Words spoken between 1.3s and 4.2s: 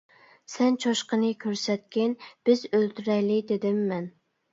كۆرسەتكىن، بىز ئۆلتۈرەيلى، -دېدىم مەن.